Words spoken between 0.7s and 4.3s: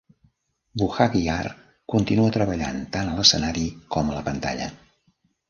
Buhagiar continua treballant tant a l'escenari com a la